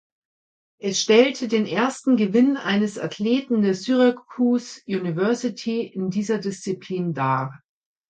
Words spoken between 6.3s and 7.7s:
Disziplin dar.